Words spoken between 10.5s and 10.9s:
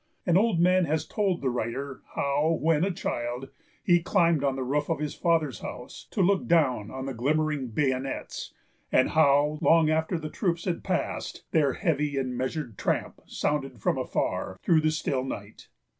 had